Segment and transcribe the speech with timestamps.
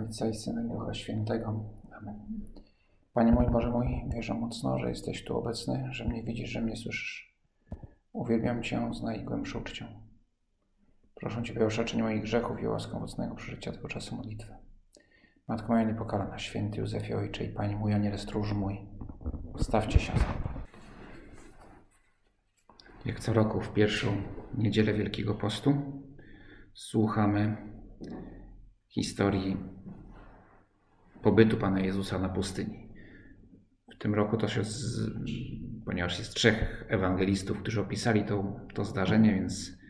[0.00, 1.64] Ojca i Syna i Ducha Świętego.
[2.00, 2.20] Amen.
[3.12, 6.76] Panie mój, Boże mój, wierzę mocno, że jesteś tu obecny, że mnie widzisz, że mnie
[6.76, 7.36] słyszysz.
[8.12, 9.84] Uwielbiam Cię z najgłębszą czcią.
[11.14, 14.54] Proszę Ciebie o oszczędzenie moich grzechów i łaskę mocnego przeżycia tego czasu modlitwy.
[15.48, 18.80] Matko moja niepokalana, święty Józefie Ojcze i Panie mój, Aniele stróż mój,
[19.58, 20.24] stawcie się za
[23.04, 24.06] Jak co roku w pierwszą
[24.54, 25.74] niedzielę Wielkiego Postu
[26.74, 27.56] słuchamy
[28.90, 29.56] historii
[31.22, 32.88] pobytu Pana Jezusa na pustyni.
[33.94, 35.10] W tym roku to się, z,
[35.84, 39.80] ponieważ jest trzech ewangelistów, którzy opisali to, to zdarzenie, więc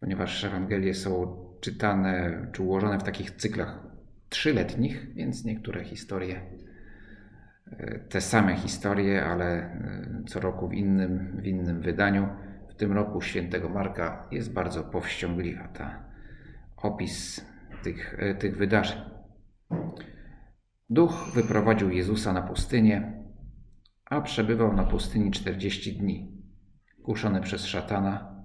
[0.00, 3.78] ponieważ Ewangelie są czytane czy ułożone w takich cyklach
[4.28, 6.40] trzyletnich, więc niektóre historie,
[7.70, 12.28] e, te same historie, ale e, co roku w innym, w innym wydaniu.
[12.68, 16.04] W tym roku świętego Marka jest bardzo powściągliwa ta
[16.76, 17.49] opis
[17.82, 18.98] tych, e, tych wydarzeń.
[20.90, 23.24] Duch wyprowadził Jezusa na pustynię,
[24.04, 26.42] a przebywał na pustyni czterdzieści dni,
[27.02, 28.42] kuszony przez szatana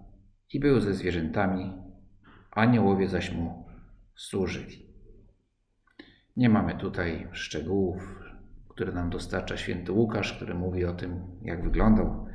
[0.54, 1.74] i był ze zwierzętami,
[2.52, 3.66] aniołowie zaś mu
[4.16, 4.86] służyli.
[6.38, 8.20] Nie mamy tutaj szczegółów,
[8.70, 12.28] które nam dostarcza święty Łukasz, który mówi o tym, jak wyglądał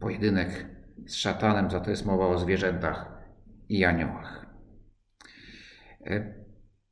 [0.00, 0.66] pojedynek
[1.06, 3.22] z szatanem, za to jest mowa o zwierzętach
[3.68, 4.43] i aniołach.
[6.06, 6.44] E,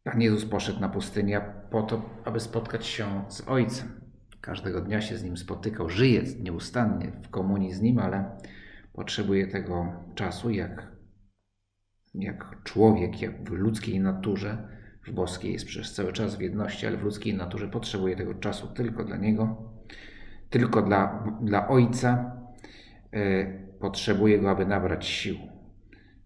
[0.05, 4.01] Pan Jezus poszedł na pustynię po to, aby spotkać się z Ojcem.
[4.41, 8.37] Każdego dnia się z Nim spotykał, żyje nieustannie w komunii z Nim, ale
[8.93, 10.93] potrzebuje tego czasu, jak,
[12.15, 14.69] jak człowiek, jak w ludzkiej naturze,
[15.07, 18.67] w boskiej jest przez cały czas w jedności, ale w ludzkiej naturze potrzebuje tego czasu
[18.67, 19.73] tylko dla Niego,
[20.51, 22.37] tylko dla, dla Ojca.
[23.13, 25.37] Yy, potrzebuje Go, aby nabrać sił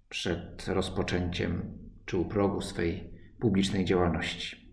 [0.08, 4.66] przed rozpoczęciem czy u progu swej publicznej działalności.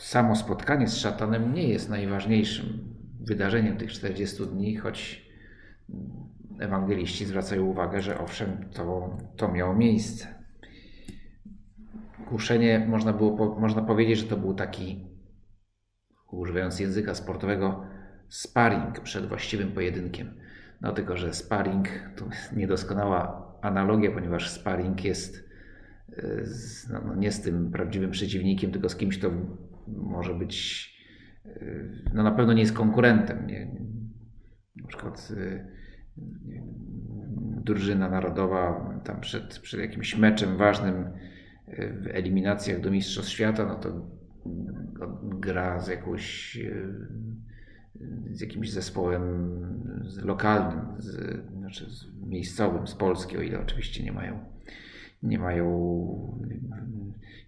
[0.00, 5.26] Samo spotkanie z szatanem nie jest najważniejszym wydarzeniem tych 40 dni, choć
[6.60, 10.34] ewangeliści zwracają uwagę, że owszem, to, to miało miejsce.
[12.28, 15.06] Kuszenie, można, było, można powiedzieć, że to był taki,
[16.30, 17.86] używając języka sportowego,
[18.28, 20.34] sparring przed właściwym pojedynkiem.
[20.80, 22.24] No tylko, że sparring to
[22.56, 25.48] niedoskonała analogia, ponieważ sparring jest
[26.16, 29.30] e, z, no, no, nie z tym prawdziwym przeciwnikiem, tylko z kimś, kto
[29.88, 30.86] może być,
[31.46, 31.60] e,
[32.14, 33.46] no na pewno nie jest konkurentem.
[33.46, 33.76] Nie?
[34.76, 35.32] Na przykład
[36.44, 36.62] nie,
[37.64, 41.04] drużyna narodowa tam przed, przed jakimś meczem ważnym
[42.02, 44.06] w eliminacjach do Mistrzostw Świata, no to
[44.98, 46.58] no, gra z jakąś
[48.30, 49.50] z jakimś zespołem
[50.22, 51.86] lokalnym, z, znaczy
[52.26, 54.44] miejscowym, z Polski, o ile oczywiście nie mają,
[55.22, 55.66] nie mają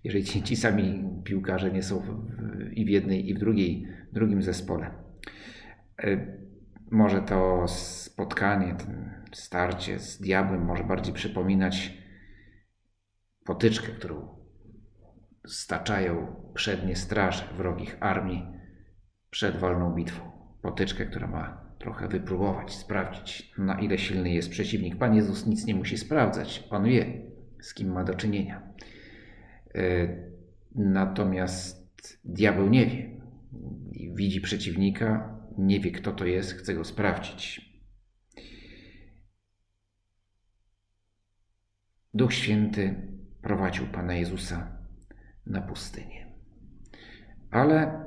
[0.05, 2.27] jeżeli ci, ci sami piłkarze nie są w,
[2.73, 4.91] i w jednej, i w drugiej, w drugim zespole.
[6.03, 6.39] E,
[6.91, 11.99] może to spotkanie, ten starcie z diabłem może bardziej przypominać
[13.45, 14.39] potyczkę, którą
[15.47, 18.47] staczają przednie straże wrogich armii
[19.31, 20.31] przed walną bitwą
[20.63, 24.97] potyczkę, która ma trochę wypróbować, sprawdzić, na ile silny jest przeciwnik.
[24.97, 26.65] Pan Jezus nic nie musi sprawdzać.
[26.71, 27.23] On wie,
[27.61, 28.63] z kim ma do czynienia.
[29.75, 30.09] E,
[30.75, 31.89] natomiast
[32.25, 33.19] diabeł nie wie.
[34.15, 37.69] Widzi przeciwnika, nie wie kto to jest, chce go sprawdzić.
[42.15, 43.09] Duch Święty
[43.43, 44.79] prowadził Pana Jezusa
[45.47, 46.27] na pustynię.
[47.51, 48.05] Ale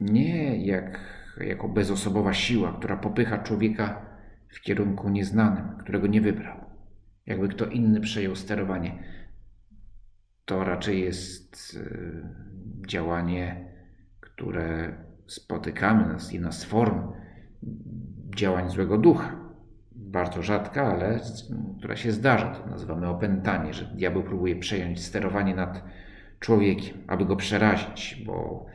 [0.00, 1.00] nie jak,
[1.40, 4.06] jako bezosobowa siła, która popycha człowieka
[4.48, 6.56] w kierunku nieznanym, którego nie wybrał.
[7.26, 8.98] Jakby kto inny przejął sterowanie.
[10.44, 13.68] To raczej jest e, działanie,
[14.20, 14.94] które
[15.26, 17.12] spotykamy nas i nas form
[18.36, 19.44] działań złego ducha.
[19.92, 21.20] Bardzo rzadka, ale
[21.78, 22.54] która się zdarza.
[22.54, 25.84] To nazywamy opętanie, że diabeł próbuje przejąć sterowanie nad
[26.40, 28.66] człowiekiem, aby go przerazić, bo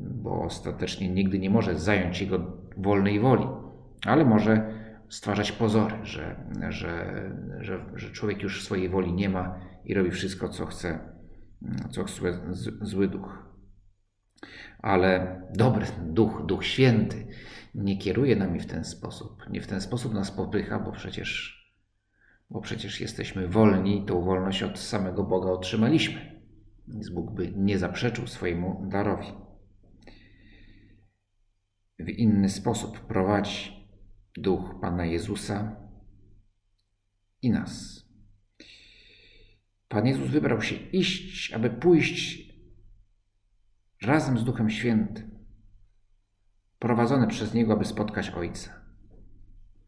[0.00, 2.38] bo ostatecznie nigdy nie może zająć jego
[2.76, 3.46] wolnej woli,
[4.06, 4.78] ale może
[5.08, 6.36] stwarzać pozory, że,
[6.68, 7.22] że,
[7.60, 10.98] że, że człowiek już swojej woli nie ma i robi wszystko, co chce,
[11.90, 12.40] co chce
[12.80, 13.48] zły duch.
[14.78, 17.26] Ale dobry duch, duch święty,
[17.74, 19.50] nie kieruje nami w ten sposób.
[19.50, 21.58] Nie w ten sposób nas popycha, bo przecież,
[22.50, 26.40] bo przecież jesteśmy wolni i tą wolność od samego Boga otrzymaliśmy.
[26.88, 29.26] Więc Bóg by nie zaprzeczył swojemu darowi
[31.98, 33.88] w inny sposób prowadzi
[34.36, 35.76] duch Pana Jezusa
[37.42, 38.04] i nas.
[39.88, 42.48] Pan Jezus wybrał się iść, aby pójść
[44.02, 45.30] razem z Duchem Świętym,
[46.78, 48.70] prowadzony przez Niego, aby spotkać Ojca.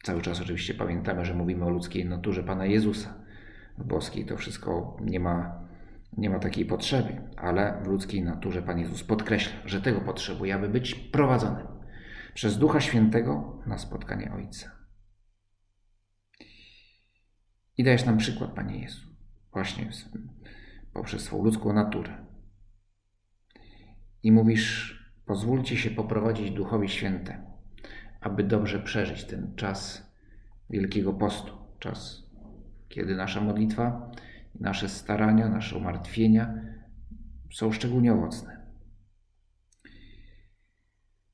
[0.03, 3.25] Cały czas oczywiście pamiętamy, że mówimy o ludzkiej naturze Pana Jezusa.
[3.79, 5.69] W boskiej to wszystko nie ma,
[6.17, 10.69] nie ma takiej potrzeby, ale w ludzkiej naturze Pan Jezus podkreśla, że tego potrzebuje, aby
[10.69, 11.80] być prowadzonym
[12.35, 14.71] przez Ducha Świętego na spotkanie Ojca.
[17.77, 19.07] I dajesz nam przykład, Panie Jezu,
[19.53, 19.91] właśnie
[20.93, 22.27] poprzez swą ludzką naturę.
[24.23, 27.51] I mówisz, pozwólcie się poprowadzić Duchowi Świętemu,
[28.21, 30.11] aby dobrze przeżyć ten czas
[30.71, 32.23] Wielkiego Postu, czas,
[32.89, 34.11] kiedy nasza modlitwa,
[34.55, 36.55] nasze starania, nasze umartwienia
[37.53, 38.60] są szczególnie owocne.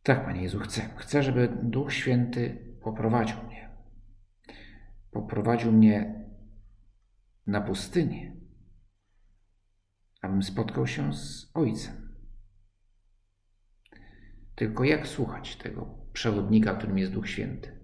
[0.06, 0.88] Tak, Panie Jezu, chcę.
[0.96, 3.70] Chcę, żeby Duch Święty poprowadził mnie.
[5.10, 6.24] Poprowadził mnie
[7.46, 8.36] na pustynię,
[10.22, 12.16] abym spotkał się z Ojcem.
[14.54, 17.80] Tylko jak słuchać tego przewodnika, którym jest Duch Święty?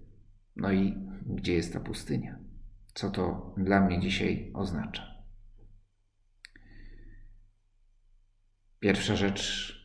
[0.57, 2.39] No i gdzie jest ta pustynia?
[2.95, 5.25] Co to dla mnie dzisiaj oznacza?
[8.81, 9.82] Pierwsza rzecz,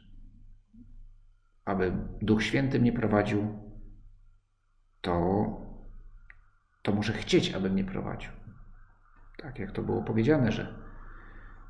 [1.68, 1.92] aby
[2.22, 3.60] Duch Święty mnie prowadził,
[5.02, 5.46] to,
[6.84, 8.32] to muszę chcieć, aby mnie prowadził
[9.38, 10.76] tak jak to było powiedziane, że,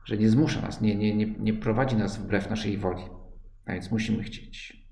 [0.06, 3.04] że nie zmusza nas, nie, nie, nie, nie prowadzi nas wbrew naszej woli,
[3.66, 4.88] a więc musimy chcieć.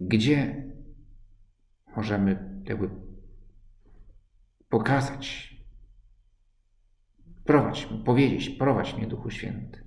[0.00, 0.64] Gdzie
[1.96, 2.90] możemy jakby
[4.68, 5.56] pokazać,
[7.44, 9.85] prowadź, powiedzieć, prowadź mnie Duchu Święty.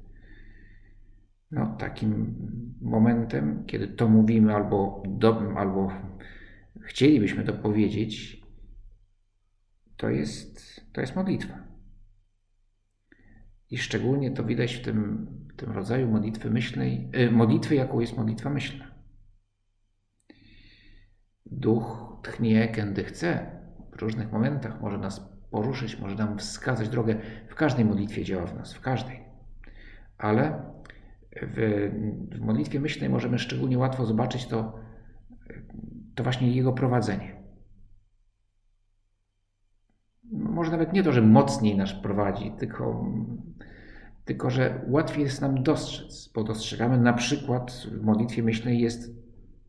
[1.51, 2.35] No, takim
[2.81, 5.91] momentem, kiedy to mówimy albo, do, albo
[6.81, 8.41] chcielibyśmy to powiedzieć,
[9.97, 11.69] to jest, to jest modlitwa.
[13.69, 18.17] I szczególnie to widać w tym, w tym rodzaju modlitwy myślnej, y, modlitwy, jaką jest
[18.17, 18.91] modlitwa myślna.
[21.45, 23.59] Duch tchnie, kiedy chce.
[23.93, 27.21] W różnych momentach może nas poruszyć, może nam wskazać drogę.
[27.49, 29.23] W każdej modlitwie działa w nas, w każdej.
[30.17, 30.68] Ale
[31.41, 31.89] w,
[32.31, 34.79] w modlitwie myślnej możemy szczególnie łatwo zobaczyć to,
[36.15, 37.39] to właśnie jego prowadzenie
[40.31, 43.05] może nawet nie to, że mocniej nas prowadzi, tylko,
[44.25, 49.15] tylko że łatwiej jest nam dostrzec, bo dostrzegamy na przykład w modlitwie myślnej jest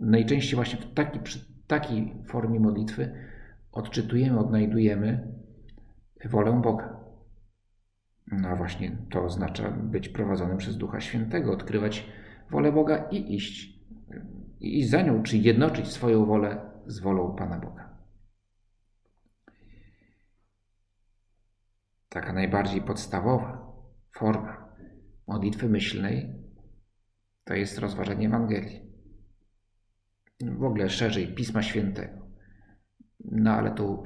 [0.00, 3.12] najczęściej właśnie w taki, przy takiej formie modlitwy
[3.72, 5.28] odczytujemy, odnajdujemy
[6.24, 6.99] wolę Boga.
[8.32, 12.06] No właśnie to oznacza być prowadzonym przez Ducha Świętego, odkrywać
[12.50, 13.80] wolę Boga i iść,
[14.60, 17.90] i za nią, czy jednoczyć swoją wolę z wolą Pana Boga.
[22.10, 23.72] taka najbardziej podstawowa
[24.14, 24.74] forma
[25.26, 26.34] modlitwy myślnej
[27.44, 28.90] to jest rozważanie Ewangelii.
[30.40, 32.26] W ogóle szerzej Pisma Świętego.
[33.24, 34.02] No ale tu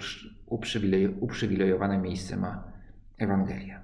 [1.20, 2.72] uprzywilejowane miejsce ma
[3.18, 3.82] Ewangelia.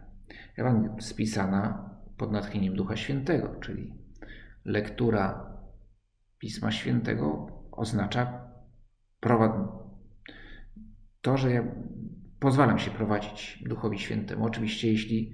[1.00, 3.94] Spisana pod natchnieniem Ducha Świętego, czyli
[4.64, 5.52] lektura
[6.38, 8.50] Pisma Świętego oznacza
[11.20, 11.64] to, że ja
[12.40, 14.44] pozwalam się prowadzić Duchowi Świętemu.
[14.44, 15.32] Oczywiście, jeśli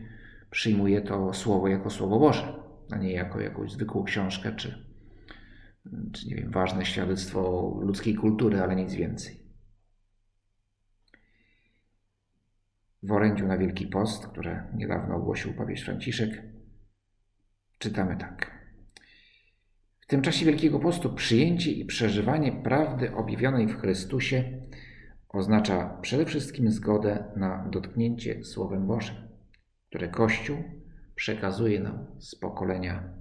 [0.50, 2.55] przyjmuję to słowo jako słowo Boże,
[2.90, 4.87] a nie jako jakąś zwykłą książkę czy,
[6.12, 9.46] czy nie wiem, ważne świadectwo ludzkiej kultury, ale nic więcej.
[13.07, 16.43] W orędziu na Wielki Post, które niedawno ogłosił papież Franciszek,
[17.79, 18.67] czytamy tak.
[20.01, 24.61] W tym czasie Wielkiego Postu przyjęcie i przeżywanie prawdy objawionej w Chrystusie
[25.29, 29.17] oznacza przede wszystkim zgodę na dotknięcie Słowem Bożym,
[29.89, 30.57] które Kościół
[31.15, 33.15] przekazuje nam z pokolenia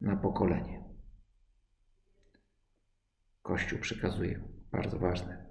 [0.00, 0.84] na pokolenie.
[3.42, 4.40] Kościół przekazuje,
[4.72, 5.41] bardzo ważne.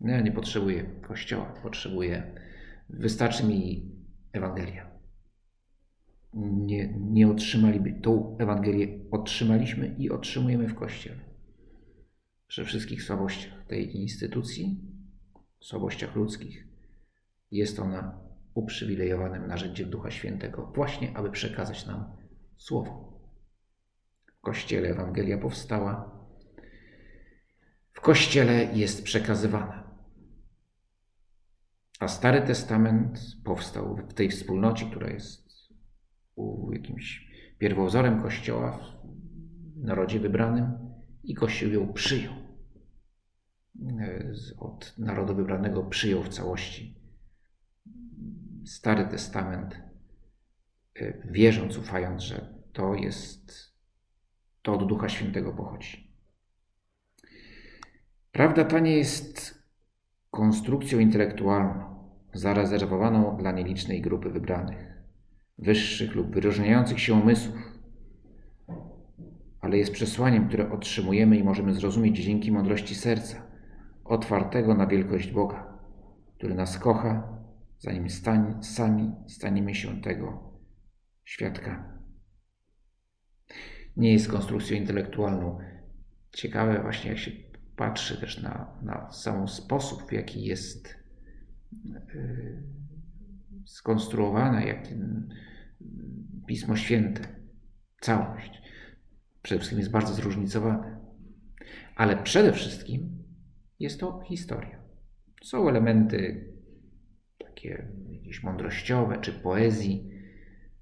[0.00, 2.34] No, ja nie potrzebuję Kościoła, potrzebuję,
[2.90, 3.90] wystarczy mi
[4.32, 4.90] Ewangelia.
[6.34, 11.26] Nie, nie otrzymaliby, tą Ewangelię otrzymaliśmy i otrzymujemy w Kościele
[12.46, 14.80] przy wszystkich słabościach tej instytucji,
[15.60, 16.66] słabościach ludzkich,
[17.50, 18.18] jest ona
[18.54, 22.04] uprzywilejowanym narzędziem Ducha Świętego, właśnie aby przekazać nam
[22.56, 23.20] Słowo.
[24.26, 26.16] W Kościele Ewangelia powstała,
[27.92, 29.85] w Kościele jest przekazywana.
[32.00, 35.46] A Stary Testament powstał w tej wspólnocie, która jest
[36.72, 38.78] jakimś pierwowzorem Kościoła
[39.76, 40.72] w narodzie wybranym
[41.24, 42.34] i Kościół ją przyjął.
[44.58, 46.96] Od narodu wybranego przyjął w całości
[48.66, 49.80] Stary Testament,
[51.00, 53.72] y, wierząc, ufając, że to jest,
[54.62, 56.10] to od Ducha Świętego pochodzi.
[58.32, 59.55] Prawda ta nie jest
[60.36, 61.84] konstrukcją intelektualną,
[62.34, 64.78] zarezerwowaną dla nielicznej grupy wybranych,
[65.58, 67.56] wyższych lub wyróżniających się umysłów,
[69.60, 73.42] ale jest przesłaniem, które otrzymujemy i możemy zrozumieć dzięki mądrości serca,
[74.04, 75.78] otwartego na wielkość Boga,
[76.36, 77.38] który nas kocha,
[77.78, 80.52] zanim stań, sami staniemy się tego
[81.24, 81.84] świadkami.
[83.96, 85.58] Nie jest konstrukcją intelektualną.
[86.30, 87.30] Ciekawe właśnie, jak się
[87.76, 90.94] patrzy też na, na sam sposób, w jaki jest
[91.84, 92.62] yy,
[93.64, 94.88] skonstruowane, jak
[96.46, 97.28] Pismo Święte,
[98.00, 98.62] całość
[99.46, 101.00] przede wszystkim jest bardzo zróżnicowane.
[101.96, 103.24] Ale przede wszystkim
[103.80, 104.78] jest to historia.
[105.42, 106.44] Są elementy
[107.38, 110.10] takie jakieś mądrościowe czy poezji,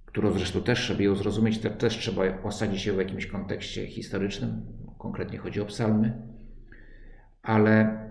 [0.04, 4.62] którą zresztą też, żeby ją zrozumieć, też trzeba osadzić się w jakimś kontekście historycznym.
[4.98, 6.33] Konkretnie chodzi o psalmy.
[7.44, 8.04] Ale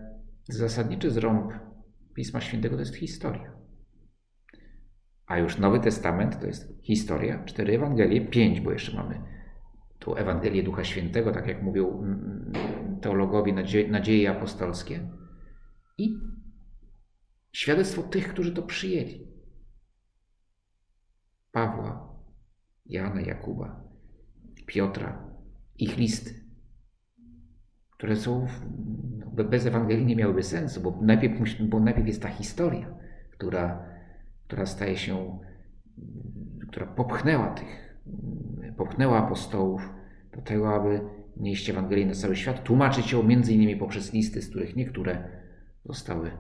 [0.44, 1.54] zasadniczy zrąb
[2.16, 3.54] Pisma Świętego to jest historia.
[5.26, 9.22] A już Nowy Testament to jest historia, cztery Ewangelie, pięć, bo jeszcze mamy
[10.00, 12.54] tu Ewangelię Ducha Świętego, tak jak mówią mm,
[13.02, 15.10] teologowie nadzie nadzieje apostolskie
[15.98, 16.20] i
[17.52, 19.28] świadectwo tych, którzy to przyjęli.
[21.52, 22.20] Pawła,
[22.86, 23.84] Jana, Jakuba,
[24.66, 25.36] Piotra,
[25.76, 26.43] ich listy,
[27.98, 28.48] które są
[29.50, 32.98] bez Ewangelii nie miałyby sensu, bo najpierw, bo najpierw jest ta historia,
[33.32, 33.86] która,
[34.48, 35.40] która staje się,
[36.68, 37.84] która popchnęła tych
[38.78, 39.90] popchnęła apostołów
[40.36, 41.02] do tego, aby
[41.38, 45.42] nieść Ewangelię na cały świat, tłumaczyć ją między innymi poprzez listy, z których niektóre
[45.86, 46.32] zostały,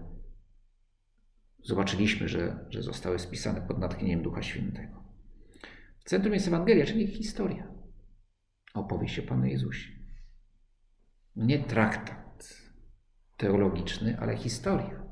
[1.63, 5.03] zobaczyliśmy, że, że zostały spisane pod natchnieniem Ducha Świętego.
[5.99, 7.67] W centrum jest Ewangelia, czyli historia.
[8.73, 10.02] Opowieść o Panu Jezusie.
[11.35, 12.61] Nie traktat
[13.37, 15.03] teologiczny, ale historia.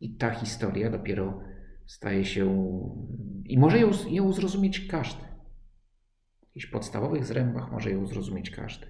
[0.00, 1.40] I ta historia dopiero
[1.86, 2.46] staje się
[3.44, 5.22] i może ją, ją zrozumieć każdy.
[6.40, 8.86] W jakichś podstawowych zrębach może ją zrozumieć każdy.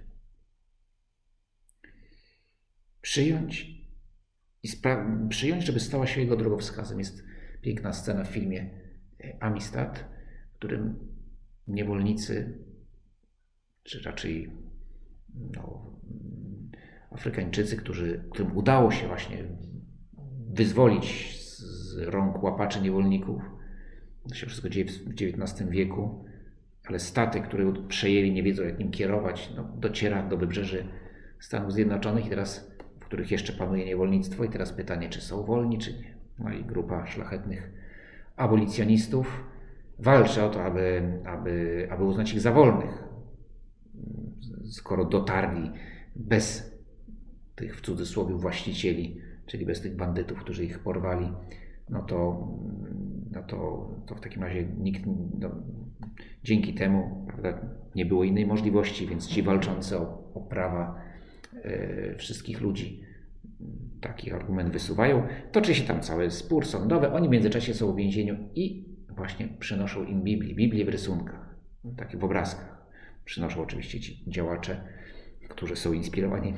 [3.00, 3.76] Przyjąć
[4.62, 4.68] i
[5.28, 6.98] przyjąć, żeby stała się jego drogowskazem.
[6.98, 7.24] Jest
[7.62, 8.70] piękna scena w filmie
[9.20, 10.04] e, Amistad,
[10.52, 11.08] w którym
[11.66, 12.58] niewolnicy,
[13.86, 14.50] czy raczej
[15.54, 15.86] no,
[17.10, 19.44] Afrykańczycy, którzy, którym udało się właśnie
[20.50, 23.42] wyzwolić z rąk łapaczy niewolników.
[24.28, 26.24] To się wszystko dzieje w XIX wieku,
[26.84, 30.86] ale statek, który przejęli, nie wiedzą jak nim kierować, no, dociera do wybrzeży
[31.40, 35.78] Stanów Zjednoczonych i teraz, w których jeszcze panuje niewolnictwo i teraz pytanie, czy są wolni,
[35.78, 36.16] czy nie.
[36.38, 37.70] No i grupa szlachetnych
[38.36, 39.44] abolicjonistów
[39.98, 43.04] walczy o to, aby, aby, aby uznać ich za wolnych,
[44.70, 45.70] skoro dotarli
[46.16, 46.76] bez
[47.54, 51.32] tych w cudzysłowie właścicieli, czyli bez tych bandytów, którzy ich porwali
[51.88, 52.49] no to,
[53.32, 55.02] no to, to w takim razie nikt,
[55.38, 55.50] no,
[56.44, 57.61] dzięki temu prawda,
[57.94, 61.00] nie było innej możliwości, więc ci walczący o, o prawa
[61.64, 63.02] e, wszystkich ludzi
[64.00, 65.26] taki argument wysuwają.
[65.52, 70.04] Toczy się tam cały spór sądowy, oni w międzyczasie są w więzieniu i właśnie przynoszą
[70.04, 71.56] im Biblię, Biblię w rysunkach,
[71.96, 72.75] takie w obrazkach.
[73.26, 74.85] Przynoszą oczywiście ci działacze,
[75.49, 76.54] którzy są inspirowani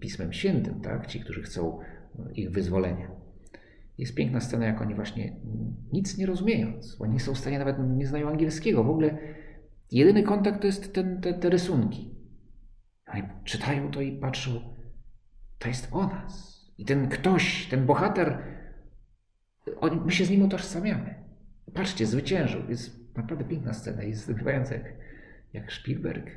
[0.00, 1.06] Pismem Świętym, tak?
[1.06, 1.78] ci, którzy chcą
[2.34, 3.10] ich wyzwolenia.
[3.98, 5.36] Jest piękna scena, jak oni właśnie
[5.92, 9.18] nic nie rozumiejąc, oni nie są w stanie nawet, nie znają angielskiego, w ogóle
[9.90, 12.14] jedyny kontakt to jest ten, te, te rysunki.
[13.06, 14.60] Oni czytają to i patrzą,
[15.58, 16.56] to jest o nas.
[16.78, 18.42] I ten ktoś, ten bohater,
[19.80, 21.14] on, my się z nim utożsamiamy.
[21.74, 22.60] Patrzcie, zwyciężył.
[22.68, 24.94] Jest naprawdę piękna scena, jest zdumiewająca jak,
[25.52, 26.30] jak Spielberg.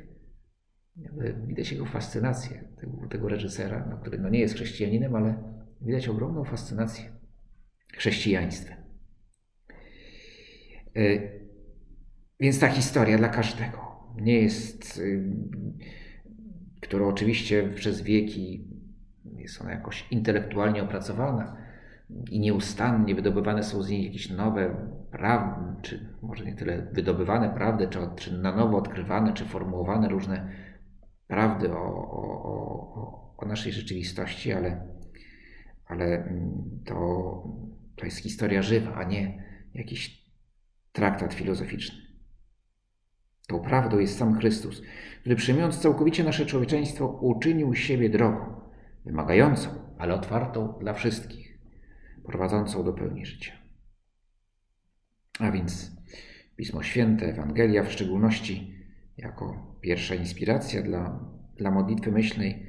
[1.46, 5.42] Widać jego fascynację, tego, tego reżysera, no, który no, nie jest chrześcijaninem, ale
[5.80, 7.04] widać ogromną fascynację
[7.92, 8.76] chrześcijaństwem.
[10.96, 11.40] Y,
[12.40, 13.78] więc ta historia dla każdego
[14.16, 15.32] nie jest, y,
[16.80, 18.68] która oczywiście przez wieki
[19.36, 21.56] jest ona jakoś intelektualnie opracowana
[22.30, 27.88] i nieustannie wydobywane są z niej jakieś nowe prawdy, czy może nie tyle wydobywane prawdy,
[27.88, 30.52] czy, czy na nowo odkrywane, czy formułowane różne
[31.26, 32.22] prawdy o, o,
[32.94, 34.86] o, o naszej rzeczywistości, ale,
[35.86, 36.34] ale
[36.84, 36.96] to
[38.00, 40.30] to jest historia żywa, a nie jakiś
[40.92, 41.98] traktat filozoficzny.
[43.48, 44.82] Tą prawdą jest sam Chrystus,
[45.20, 48.60] który przyjmując całkowicie nasze człowieczeństwo, uczynił siebie drogą,
[49.04, 51.50] wymagającą, ale otwartą dla wszystkich.
[52.26, 53.59] prowadzącą do pełni życia.
[55.40, 55.96] A więc
[56.56, 58.74] Pismo Święte, Ewangelia w szczególności,
[59.18, 61.20] jako pierwsza inspiracja dla,
[61.56, 62.66] dla modlitwy myślnej.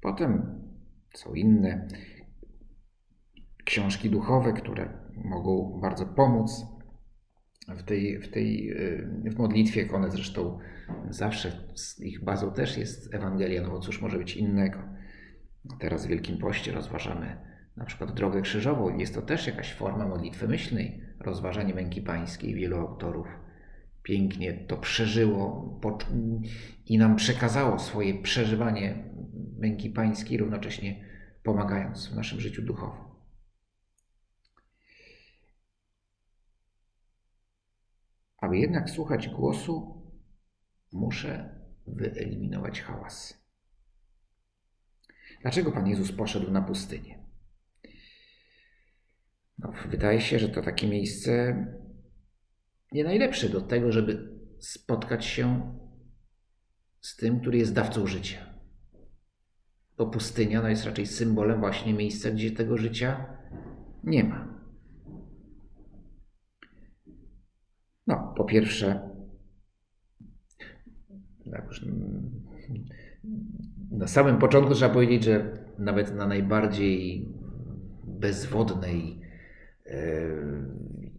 [0.00, 0.60] Potem
[1.14, 1.88] są inne
[3.64, 4.88] książki duchowe, które
[5.24, 6.66] mogą bardzo pomóc
[7.68, 8.74] w tej, w tej
[9.24, 9.92] w modlitwie.
[9.92, 10.58] One zresztą
[11.10, 11.52] zawsze
[11.98, 14.78] ich bazą też jest Ewangelia, no bo cóż może być innego.
[15.78, 17.36] Teraz w Wielkim Poście rozważamy
[17.76, 18.98] na przykład drogę krzyżową.
[18.98, 22.54] Jest to też jakaś forma modlitwy myślnej, rozważanie męki pańskiej.
[22.54, 23.26] Wielu autorów
[24.02, 25.80] pięknie to przeżyło
[26.86, 29.04] i nam przekazało swoje przeżywanie
[29.58, 31.04] męki pańskiej, równocześnie
[31.42, 33.04] pomagając w naszym życiu duchowym.
[38.38, 40.02] Aby jednak słuchać głosu,
[40.92, 43.34] muszę wyeliminować hałasy.
[45.42, 47.19] Dlaczego Pan Jezus poszedł na pustynię?
[49.62, 51.66] No, wydaje się, że to takie miejsce
[52.92, 55.76] nie najlepsze do tego, żeby spotkać się
[57.00, 58.54] z tym, który jest dawcą życia.
[59.96, 63.26] Bo pustynia no, jest raczej symbolem właśnie miejsca, gdzie tego życia
[64.04, 64.60] nie ma.
[68.06, 69.10] No, po pierwsze,
[71.52, 71.70] tak
[73.90, 77.28] na samym początku trzeba powiedzieć, że nawet na najbardziej
[78.04, 79.19] bezwodnej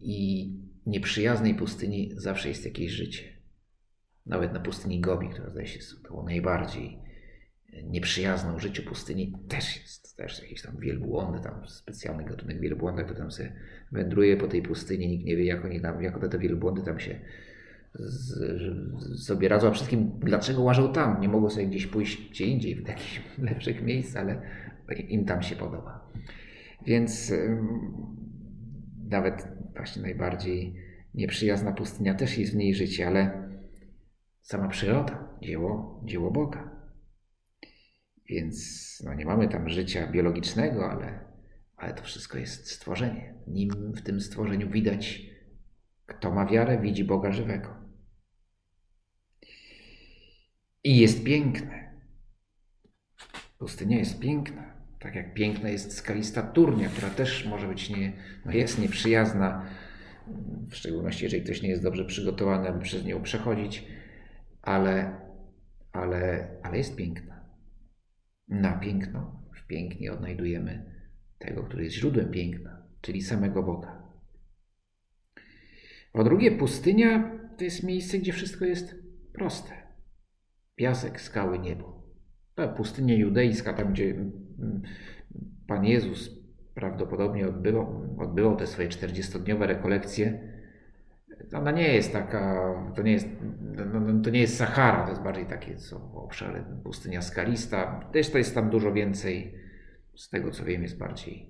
[0.01, 0.49] i
[0.85, 3.23] nieprzyjaznej pustyni zawsze jest jakieś życie.
[4.25, 6.97] Nawet na pustyni Gobi, która zdaje się tą najbardziej
[7.83, 13.31] nieprzyjazną życiu pustyni, też jest też jakieś tam wielbłądy, tam specjalny gatunek wielbłąda, który tam
[13.31, 13.53] sobie
[13.91, 17.19] wędruje po tej pustyni, nikt nie wie jak oni tam, jak te wielbłądy tam się
[17.93, 22.75] z, sobie radzą, a wszystkim dlaczego łażą tam, nie mogą sobie gdzieś pójść gdzie indziej,
[22.75, 24.41] w jakichś lepszych miejsc, ale
[25.07, 26.11] im tam się podoba.
[26.85, 27.33] Więc
[29.11, 30.75] nawet właśnie najbardziej
[31.13, 33.49] nieprzyjazna pustynia też jest w niej życie, ale
[34.41, 36.71] sama przyroda, dzieło, dzieło Boga.
[38.25, 38.57] Więc
[39.05, 41.25] no, nie mamy tam życia biologicznego, ale,
[41.77, 43.35] ale to wszystko jest stworzenie.
[43.47, 45.21] Nim w tym stworzeniu widać,
[46.05, 47.75] kto ma wiarę, widzi Boga żywego.
[50.83, 52.01] I jest piękne.
[53.57, 54.70] Pustynia jest piękna.
[55.01, 58.13] Tak jak piękna jest skalista turnia, która też może być nie,
[58.45, 59.65] no jest nieprzyjazna,
[60.69, 63.87] w szczególności jeżeli ktoś nie jest dobrze przygotowany, aby przez nią przechodzić,
[64.61, 65.21] ale,
[65.91, 67.45] ale, ale jest piękna.
[68.47, 70.85] Na piękno, w pięknie odnajdujemy
[71.39, 74.01] tego, który jest źródłem piękna, czyli samego Boga.
[76.13, 78.95] Po drugie, pustynia to jest miejsce, gdzie wszystko jest
[79.33, 79.73] proste.
[80.75, 82.03] Piasek, skały, niebo.
[82.55, 84.15] Ta pustynia judejska, tam gdzie
[85.67, 86.41] Pan Jezus
[86.75, 90.51] prawdopodobnie odbywał, odbywał te swoje 40-dniowe rekolekcje,
[91.53, 93.27] ona nie jest taka, to nie jest,
[93.75, 98.09] no, no, to nie jest Sahara, to jest bardziej takie co obszary, pustynia skalista.
[98.13, 99.55] Też to jest tam dużo więcej,
[100.15, 101.49] z tego co wiem, jest bardziej,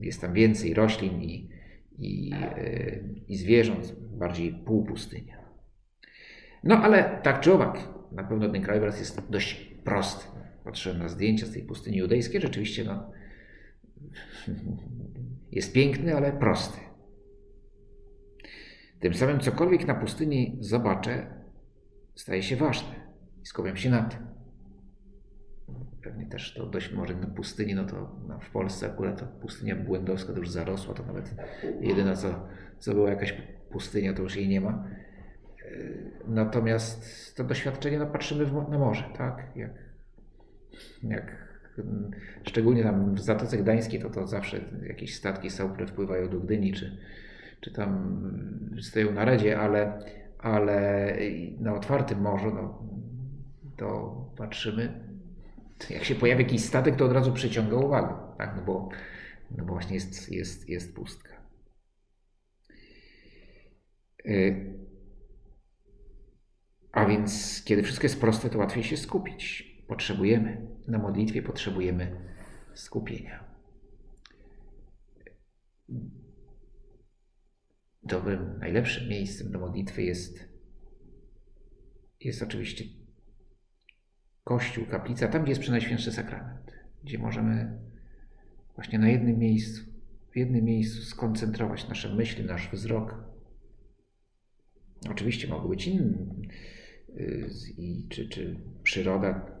[0.00, 1.50] jest tam więcej roślin i,
[1.98, 5.44] i, e, i zwierząt, bardziej półpustynia.
[6.64, 7.78] No ale tak czy owak,
[8.12, 9.54] na pewno ten krajobraz jest dość
[9.84, 10.33] prosty.
[10.64, 13.10] Patrzyłem na zdjęcia z tej pustyni judejskiej, rzeczywiście no,
[15.52, 16.78] jest piękny, ale prosty.
[19.00, 21.26] Tym samym cokolwiek na pustyni zobaczę,
[22.14, 22.94] staje się ważne
[23.42, 24.26] i skupiam się na tym.
[26.02, 29.76] Pewnie też to dość może na pustyni, no to no w Polsce akurat ta pustynia
[29.76, 31.34] błędowska to już zarosła, to nawet
[31.80, 32.48] jedyna co,
[32.78, 34.84] co była jakaś pustynia, to już jej nie ma.
[36.26, 39.52] Natomiast to doświadczenie no, patrzymy w, na morze, tak?
[39.56, 39.83] Jak,
[41.02, 41.54] jak,
[42.44, 46.98] szczególnie tam w Zatoce Gdańskiej to, to zawsze jakieś statki Saupry wpływają do Gdyni, czy,
[47.60, 48.20] czy tam
[48.80, 49.98] stoją na redzie, ale,
[50.38, 51.08] ale
[51.60, 52.88] na otwartym morzu no,
[53.76, 55.00] to patrzymy,
[55.90, 58.56] jak się pojawi jakiś statek, to od razu przyciąga uwagę, tak?
[58.56, 58.88] no, bo,
[59.50, 61.34] no bo właśnie jest, jest, jest pustka.
[64.26, 64.74] Y,
[66.92, 69.73] a więc, kiedy wszystko jest proste, to łatwiej się skupić.
[69.86, 72.16] Potrzebujemy, na modlitwie potrzebujemy
[72.74, 73.44] skupienia.
[78.02, 80.48] Dobrym, najlepszym miejscem do modlitwy jest,
[82.20, 82.84] jest oczywiście
[84.44, 86.72] Kościół, kaplica, tam gdzie jest Przenajświętszy Sakrament,
[87.04, 87.78] gdzie możemy
[88.74, 89.84] właśnie na jednym miejscu,
[90.30, 93.24] w jednym miejscu skoncentrować nasze myśli, nasz wzrok.
[95.10, 96.18] Oczywiście mogą być inne
[97.78, 99.53] i czy, czy przyroda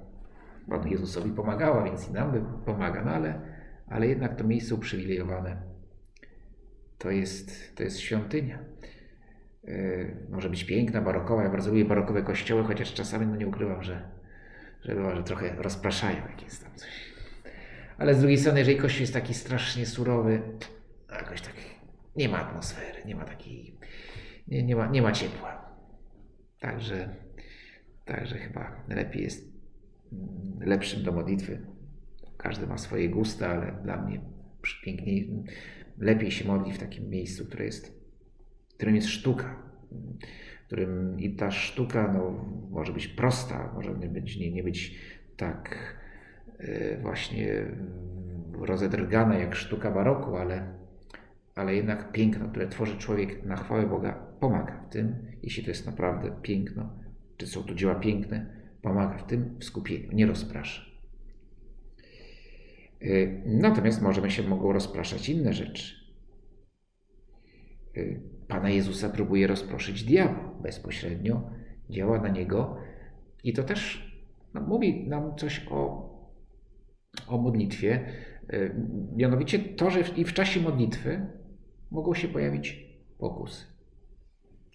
[0.68, 3.40] Panu Jezusowi pomagała, więc i nam pomaga, no ale,
[3.86, 5.74] ale jednak to miejsce uprzywilejowane
[7.04, 8.58] to jest, to jest świątynia.
[9.64, 11.42] Yy, może być piękna, barokowa.
[11.42, 14.10] Ja bardzo lubię barokowe kościoły, chociaż czasami no nie ukrywam, że,
[14.82, 17.14] że, że trochę rozpraszają, jak jest tam coś.
[17.98, 20.42] Ale z drugiej strony, jeżeli kościół jest taki strasznie surowy,
[21.10, 21.54] jakoś tak
[22.16, 23.78] nie ma atmosfery, nie ma takiej,
[24.48, 25.74] nie, nie, ma, nie ma ciepła.
[26.60, 27.14] Także,
[28.04, 29.53] także chyba lepiej jest
[30.60, 31.58] lepszym do modlitwy.
[32.36, 34.20] Każdy ma swoje gusta, ale dla mnie
[34.84, 35.44] piękniej,
[35.98, 38.00] lepiej się modli w takim miejscu, które jest,
[38.76, 39.62] którym jest sztuka,
[40.66, 44.98] którym i ta sztuka no, może być prosta, może nie być, nie, nie być
[45.36, 45.78] tak
[46.60, 47.66] y, właśnie
[48.52, 50.74] rozedrgana jak sztuka baroku, ale,
[51.54, 55.86] ale jednak piękno, które tworzy człowiek na chwałę Boga, pomaga w tym, jeśli to jest
[55.86, 56.90] naprawdę piękno,
[57.36, 58.46] czy są to dzieła piękne,
[58.84, 60.82] pomaga w tym skupieniu, nie rozprasza.
[63.02, 65.94] Y, natomiast możemy się mogą rozpraszać inne rzeczy.
[67.96, 71.50] Y, Pana Jezusa próbuje rozproszyć diabła bezpośrednio,
[71.90, 72.76] działa na niego
[73.44, 74.12] i to też
[74.54, 76.10] no, mówi nam coś o,
[77.26, 78.06] o modlitwie.
[78.52, 78.74] Y,
[79.16, 81.26] mianowicie to, że i w czasie modlitwy
[81.90, 82.86] mogą się pojawić
[83.18, 83.64] pokusy.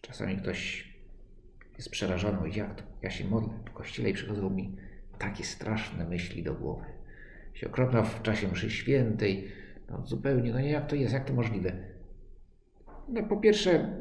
[0.01, 0.88] Czasami ktoś
[1.79, 2.83] jest przerażony, jak to?
[3.01, 4.75] Ja się modlę w kościele i przychodzą mi
[5.17, 6.85] takie straszne myśli do głowy.
[7.53, 9.51] Się okropna w czasie mszy świętej,
[9.89, 11.71] no zupełnie, no nie, jak to jest, jak to możliwe?
[13.09, 13.97] No po pierwsze,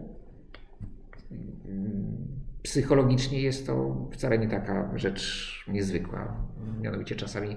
[2.63, 6.37] psychologicznie jest to wcale nie taka rzecz niezwykła.
[6.81, 7.57] Mianowicie czasami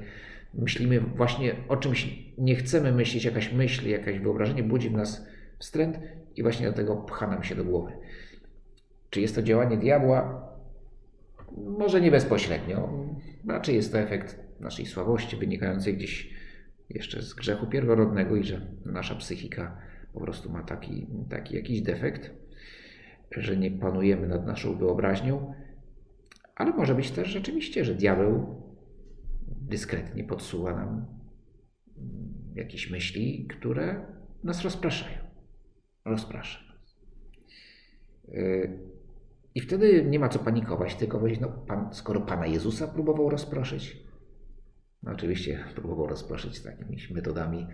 [0.53, 5.25] myślimy właśnie o czymś, nie chcemy myśleć, jakaś myśl, jakaś wyobrażenie budzi w nas
[5.60, 5.99] wstręt
[6.36, 7.91] i właśnie do tego pcha nam się do głowy.
[9.12, 10.47] Czy jest to działanie diabła?
[11.58, 13.06] Może nie bezpośrednio.
[13.47, 16.34] Raczej jest to efekt naszej słabości wynikającej gdzieś
[16.89, 19.78] jeszcze z grzechu pierworodnego i że nasza psychika
[20.13, 22.32] po prostu ma taki, taki jakiś defekt,
[23.32, 25.54] że nie panujemy nad naszą wyobraźnią,
[26.56, 28.62] ale może być też rzeczywiście, że diabeł
[29.47, 31.06] dyskretnie podsuwa nam
[32.56, 34.06] jakieś myśli, które
[34.43, 35.17] nas rozpraszają.
[36.06, 36.95] Rozprasza nas.
[39.56, 44.04] I wtedy nie ma co panikować, tylko powiedzieć, no pan, skoro Pana Jezusa próbował rozproszyć,
[45.04, 47.68] no oczywiście próbował rozproszyć takimi metodami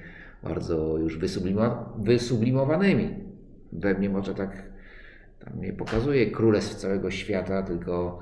[0.44, 3.10] bardzo już wysublimo, wysublimowanymi.
[3.72, 4.64] We mnie może tak
[5.40, 8.20] tam nie pokazuje królestw całego świata, tylko,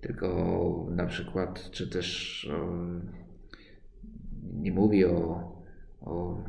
[0.00, 2.76] tylko na przykład, czy też o,
[4.60, 5.52] nie mówi o,
[6.00, 6.44] o,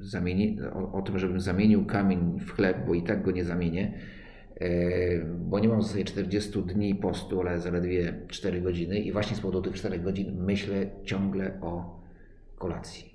[0.00, 3.98] zamieni, o, o tym, żebym zamienił kamień w chleb, bo i tak go nie zamienię
[5.38, 9.40] bo nie mam w zasadzie 40 dni postu, ale zaledwie 4 godziny i właśnie z
[9.40, 12.00] powodu tych 4 godzin myślę ciągle o
[12.58, 13.14] kolacji.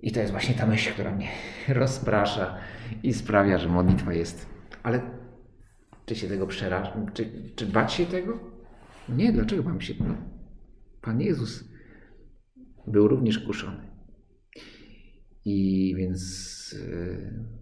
[0.00, 1.28] I to jest właśnie ta myśl, która mnie
[1.68, 2.58] rozprasza
[3.02, 4.46] i sprawia, że modlitwa jest.
[4.82, 5.00] Ale
[6.06, 7.06] czy się tego przeraża?
[7.14, 8.38] Czy, czy bać się tego?
[9.08, 9.94] Nie, dlaczego mam się?
[10.00, 10.14] No,
[11.00, 11.64] Pan Jezus
[12.86, 13.88] był również kuszony.
[15.44, 16.72] I więc.
[16.72, 17.57] Yy,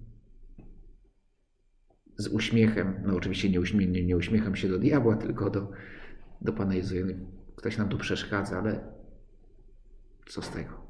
[2.17, 5.71] z uśmiechem, no oczywiście nie, uśmie, nie, nie uśmiecham się do diabła, tylko do,
[6.41, 7.05] do Pana Jezusa.
[7.57, 8.93] Ktoś nam tu przeszkadza, ale
[10.29, 10.87] co z tego?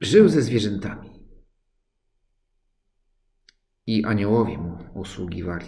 [0.00, 1.28] Żył ze zwierzętami
[3.86, 5.66] i aniołowie mu usługiwali.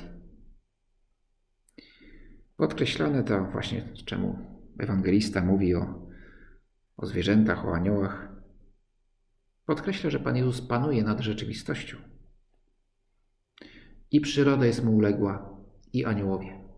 [2.56, 4.38] Podkreślane to właśnie, czemu
[4.78, 6.08] ewangelista mówi o,
[6.96, 8.27] o zwierzętach, o aniołach,
[9.68, 11.96] Podkreśla, że Pan Jezus panuje nad rzeczywistością.
[14.10, 15.60] I przyroda jest mu uległa,
[15.92, 16.68] i aniołowie.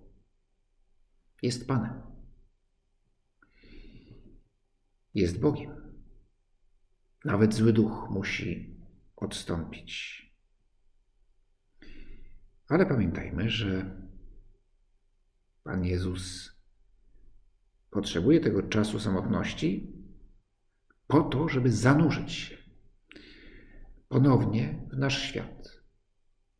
[1.42, 2.03] Jest Panem.
[5.14, 5.94] Jest Bogiem.
[7.24, 8.76] Nawet zły duch musi
[9.16, 10.22] odstąpić.
[12.68, 14.00] Ale pamiętajmy, że
[15.62, 16.53] Pan Jezus
[17.90, 19.92] potrzebuje tego czasu samotności
[21.07, 22.59] po to, żeby zanurzyć się
[24.10, 25.80] ponownie w nasz świat.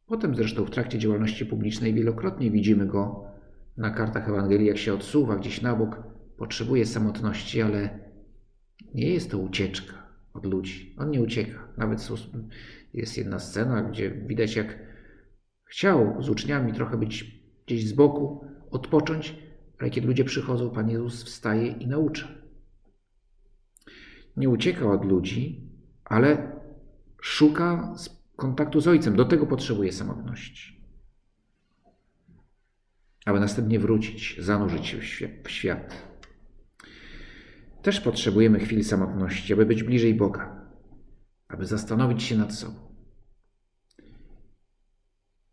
[0.07, 3.25] Potem zresztą w trakcie działalności publicznej wielokrotnie widzimy go
[3.77, 6.03] na kartach Ewangelii, jak się odsuwa gdzieś na bok,
[6.37, 7.99] potrzebuje samotności, ale
[8.95, 9.95] nie jest to ucieczka
[10.33, 10.95] od ludzi.
[10.99, 11.69] On nie ucieka.
[11.77, 12.09] Nawet
[12.95, 14.79] jest jedna scena, gdzie widać, jak
[15.65, 19.37] chciał z uczniami trochę być gdzieś z boku, odpocząć,
[19.79, 22.29] ale kiedy ludzie przychodzą, Pan Jezus wstaje i naucza.
[24.37, 25.71] Nie ucieka od ludzi,
[26.05, 26.60] ale
[27.23, 27.95] szuka
[28.37, 29.17] kontaktu z Ojcem.
[29.17, 30.81] Do tego potrzebuje samotności.
[33.25, 36.11] aby następnie wrócić, zanurzyć się w świat.
[37.83, 40.71] Też potrzebujemy chwili samotności, aby być bliżej Boga,
[41.49, 42.91] aby zastanowić się nad sobą.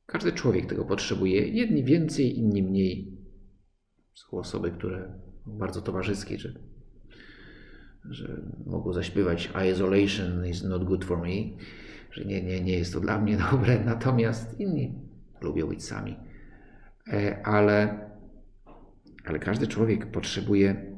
[0.06, 3.18] Każdy człowiek tego potrzebuje, jedni więcej, inni mniej.
[4.14, 6.54] Są osoby, które bardzo towarzyskie, że,
[8.10, 11.58] że mogą zaśpiewać Isolation is not good for me,
[12.12, 14.94] że nie, nie, nie jest to dla mnie dobre, natomiast inni
[15.42, 16.18] lubią być sami.
[17.14, 18.00] E, ale,
[19.26, 20.96] ale każdy człowiek potrzebuje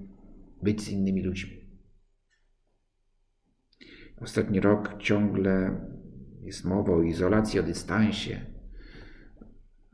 [0.63, 1.59] być z innymi ludźmi.
[4.21, 5.81] Ostatni rok ciągle
[6.41, 8.45] jest mowa o izolacji, o dystansie,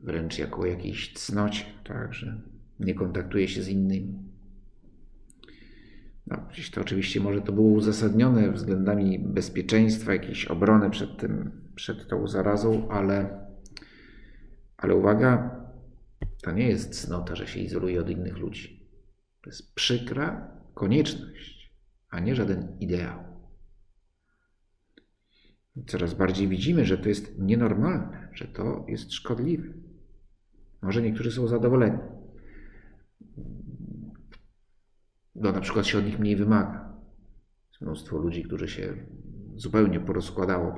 [0.00, 2.42] wręcz jako o jakiejś cnocie, tak, że
[2.80, 4.25] nie kontaktuje się z innymi.
[6.26, 12.08] No, gdzieś to oczywiście może to było uzasadnione względami bezpieczeństwa, jakiejś obrony przed tym, przed
[12.08, 13.46] tą zarazą, ale,
[14.76, 15.60] ale uwaga,
[16.42, 18.88] to nie jest cnota, że się izoluje od innych ludzi.
[19.42, 21.72] To jest przykra konieczność,
[22.10, 23.18] a nie żaden ideał.
[25.86, 29.68] Coraz bardziej widzimy, że to jest nienormalne, że to jest szkodliwe.
[30.82, 31.98] Może niektórzy są zadowoleni.
[35.40, 36.92] No, na przykład się od nich mniej wymaga.
[37.70, 38.94] Jest mnóstwo ludzi, którzy się
[39.56, 40.74] zupełnie porozkładało,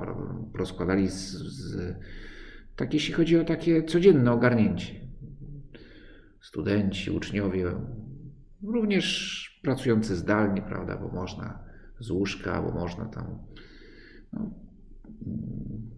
[0.51, 1.95] porozkładali z, z,
[2.75, 4.93] tak jeśli chodzi o takie codzienne ogarnięcie.
[6.41, 7.65] Studenci, uczniowie,
[8.63, 11.59] również pracujący zdalnie, prawda, bo można
[11.99, 13.39] z łóżka, bo można tam.
[14.33, 14.51] No,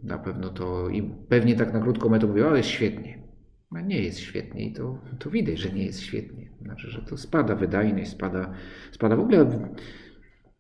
[0.04, 3.24] na pewno to i pewnie tak na krótką metę mówią, ale jest świetnie.
[3.72, 6.51] No nie jest świetnie i to, to widać, że nie jest świetnie.
[6.64, 8.54] Znaczy, że to spada wydajność, spada,
[8.92, 9.70] spada w ogóle.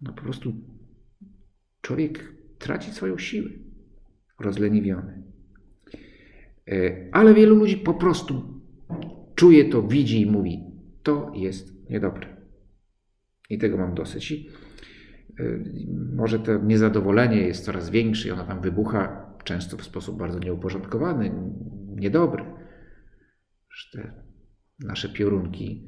[0.01, 0.53] No po prostu
[1.81, 3.49] człowiek traci swoją siłę,
[4.39, 5.23] rozleniwiony.
[6.67, 8.61] E, ale wielu ludzi po prostu
[9.35, 10.63] czuje to, widzi i mówi:
[11.03, 12.27] To jest niedobre.
[13.49, 14.31] I tego mam dosyć.
[14.31, 14.49] I
[15.39, 15.63] y,
[16.15, 21.31] może to niezadowolenie jest coraz większe i ono tam wybucha często w sposób bardzo nieuporządkowany,
[21.95, 22.45] niedobry.
[23.93, 24.13] Te
[24.79, 25.87] nasze piorunki,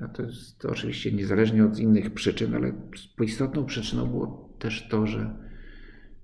[0.00, 2.72] no to jest to oczywiście niezależnie od innych przyczyn, ale
[3.20, 5.36] istotną przyczyną było też to, że,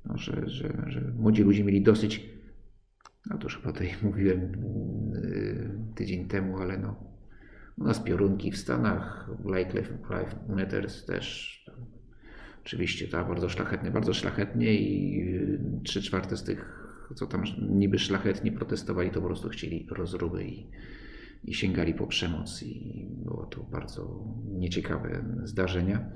[0.04, 2.30] no, że, że, że młodzi ludzie mieli dosyć,
[3.30, 4.40] no to już chyba tutaj mówiłem
[5.14, 7.14] y, tydzień temu, ale no,
[7.78, 11.54] u nas piorunki w Stanach, Black Lives Matters też.
[12.64, 15.24] Oczywiście bardzo szlachetnie, bardzo szlachetnie i
[15.84, 20.66] trzy czwarte z tych, co tam niby szlachetnie protestowali, to po prostu chcieli rozruby i,
[21.44, 26.10] i sięgali po przemoc i było to bardzo nieciekawe zdarzenia.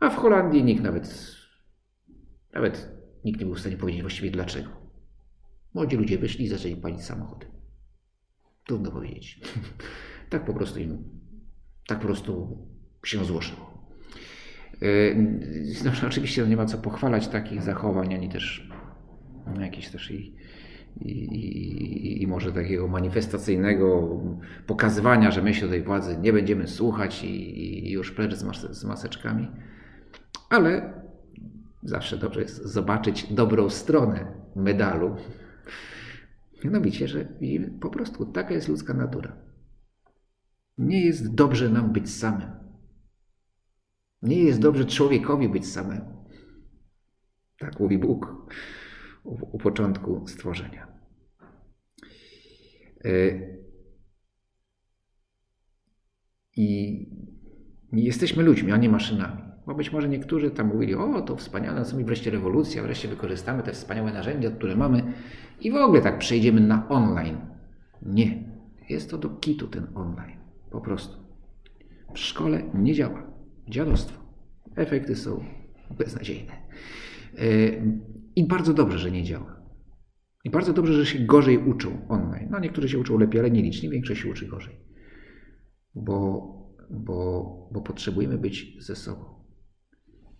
[0.00, 1.36] A w Holandii nikt nawet,
[2.54, 2.92] nawet
[3.24, 4.68] nikt nie był w stanie powiedzieć właściwie dlaczego.
[5.74, 7.46] Młodzi ludzie wyszli i zaczęli palić samochody.
[8.66, 9.40] Trudno powiedzieć.
[10.30, 11.04] Tak po prostu im,
[11.86, 12.58] tak po prostu
[13.04, 13.88] się złożyło.
[15.84, 18.68] No, oczywiście nie ma co pochwalać takich zachowań, ani też
[19.54, 20.36] no, jakieś też i,
[21.00, 24.18] i, i, może takiego manifestacyjnego
[24.66, 28.78] pokazywania, że my się tej władzy nie będziemy słuchać i, i już precz z, mas
[28.78, 29.48] z maseczkami.
[30.50, 30.92] Ale
[31.82, 35.16] zawsze dobrze jest zobaczyć dobrą stronę medalu.
[36.64, 37.28] Mianowicie, że
[37.80, 39.36] po prostu taka jest ludzka natura.
[40.78, 42.50] Nie jest dobrze nam być samym.
[44.22, 46.00] Nie jest dobrze człowiekowi być samym.
[47.58, 48.48] Tak mówi Bóg
[49.28, 50.88] u, początku stworzenia.
[53.04, 53.10] E,
[56.56, 57.06] I
[57.92, 59.42] jesteśmy ludźmi, a nie maszynami.
[59.66, 63.72] Bo być może niektórzy tam mówili, o to wspaniale, nastąpi wreszcie rewolucja, wreszcie wykorzystamy te
[63.72, 65.12] wspaniałe narzędzia, które mamy
[65.60, 67.36] i w ogóle tak przejdziemy na online.
[68.02, 68.48] Nie.
[68.88, 70.38] Jest to do kitu ten online.
[70.70, 71.16] Po prostu.
[72.14, 73.22] W szkole nie działa.
[73.68, 74.20] Dziadostwo.
[74.76, 75.44] Efekty są
[75.98, 76.52] beznadziejne.
[78.38, 79.60] I bardzo dobrze, że nie działa.
[80.44, 82.48] I bardzo dobrze, że się gorzej uczą online.
[82.50, 83.90] No niektórzy się uczą lepiej, ale nieliczni.
[83.90, 84.76] Większość się uczy gorzej.
[85.94, 86.12] Bo,
[86.90, 89.24] bo, bo potrzebujemy być ze sobą.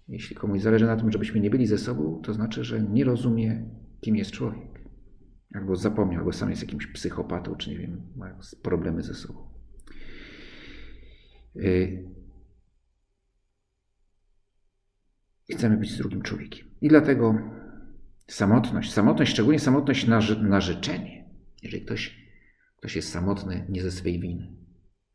[0.08, 3.70] Jeśli komuś zależy na tym, żebyśmy nie byli ze sobą, to znaczy, że nie rozumie,
[4.00, 4.88] kim jest człowiek.
[5.54, 9.48] Albo zapomniał, albo sam jest jakimś psychopatą, czy nie wiem, ma problemy ze sobą.
[11.56, 12.08] Y,
[15.50, 16.68] chcemy być z drugim człowiekiem.
[16.80, 17.57] I dlatego
[18.28, 21.24] samotność, samotność, szczególnie samotność na, na życzenie.
[21.62, 22.28] Jeżeli ktoś,
[22.76, 24.52] ktoś jest samotny nie ze swej winy,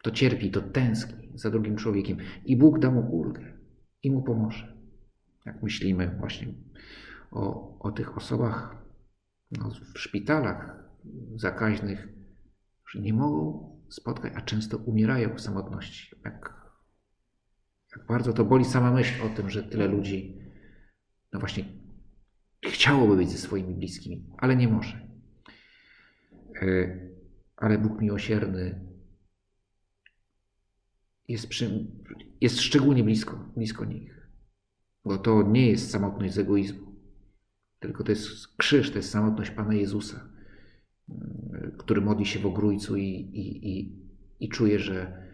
[0.04, 3.54] to cierpi, to tęskni za drugim człowiekiem i Bóg da mu ulgę
[4.04, 4.78] i mu pomoże.
[5.46, 6.48] Jak myślimy właśnie
[7.32, 8.76] o, o tych osobach
[9.52, 10.84] no, w szpitalach
[11.36, 12.08] zakaźnych,
[12.92, 16.16] że nie mogą spotkań, a często umierają w samotności.
[16.26, 16.54] Jak,
[17.98, 20.40] jak bardzo to boli sama myśl o tym, że tyle ludzi,
[21.34, 21.66] no właśnie,
[22.66, 25.08] chciałoby być ze swoimi bliskimi, ale nie może.
[26.62, 27.00] E,
[27.58, 28.88] ale Bóg miłosierny
[31.28, 31.88] jest, przy,
[32.42, 34.28] jest szczególnie blisko, blisko nich.
[35.06, 36.96] Bo to nie jest samotność z egoizmu,
[37.80, 40.30] tylko to jest krzyż, to jest samotność Pana Jezusa,
[41.78, 44.00] który modli się w ogrójcu i, i, i,
[44.40, 45.28] i czuje, że,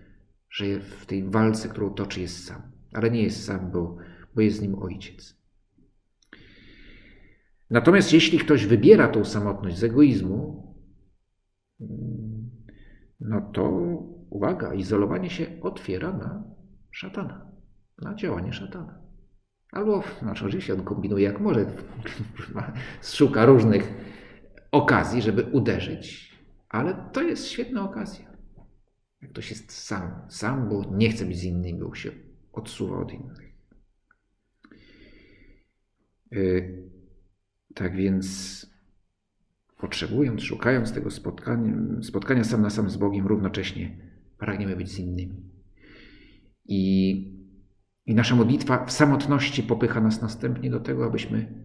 [0.50, 2.62] że w tej walce, którą toczy, jest sam.
[2.94, 3.98] Ale nie jest sam, bo,
[4.36, 5.38] bo jest z nim ojciec.
[7.69, 10.69] Natomiast jeśli ktoś wybiera tą samotność z egoizmu,
[13.19, 13.69] no to
[14.29, 16.43] uwaga, izolowanie się otwiera na
[16.91, 17.51] szatana,
[17.97, 19.01] na działanie szatana.
[19.71, 21.65] Albo, znaczy oczywiście on kombinuje jak może,
[23.01, 23.93] szuka różnych
[24.71, 26.36] okazji, żeby uderzyć,
[26.69, 28.29] ale to jest świetna okazja.
[29.21, 32.12] Jak ktoś jest sam, sam, bo nie chce być z innymi, bo się
[32.53, 33.49] odsuwa od innych.
[36.32, 36.88] Yy,
[37.75, 38.65] tak więc
[39.77, 43.97] potrzebując, szukając tego spotkania, spotkania sam na sam z Bogiem, równocześnie
[44.38, 45.49] pragniemy być z innymi.
[46.65, 47.12] I,
[48.05, 51.63] I nasza modlitwa w samotności popycha nas następnie do tego, abyśmy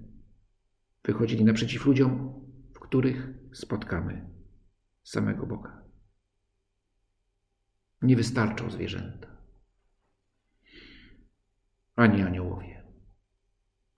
[1.04, 2.40] wychodzili naprzeciw ludziom,
[2.74, 4.30] w których spotkamy
[5.02, 5.82] samego Boga.
[8.02, 9.28] Nie wystarczą zwierzęta,
[11.96, 12.84] ani aniołowie.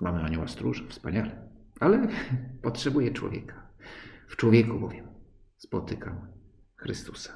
[0.00, 1.45] Mamy anioła stróża, wspaniale,
[1.80, 2.08] ale
[2.62, 3.54] potrzebuje człowieka.
[4.28, 5.06] W człowieku bowiem
[5.56, 6.26] spotykam
[6.76, 7.32] Chrystusa.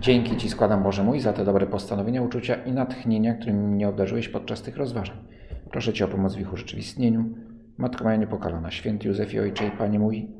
[0.00, 4.28] Dzięki Ci składam Boże mój za te dobre postanowienia, uczucia i natchnienia, którymi mnie obdarzyłeś
[4.28, 5.16] podczas tych rozważań.
[5.70, 7.34] Proszę Cię o pomoc w ich urzeczywistnieniu.
[7.78, 10.30] Matko moja niepokalana, święty Józefie Ojcze i Panie mój,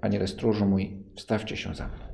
[0.00, 2.13] Aniele stróżu mój, wstawcie się za mną.